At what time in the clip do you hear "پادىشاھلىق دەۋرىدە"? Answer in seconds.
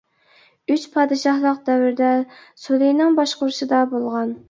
0.95-2.11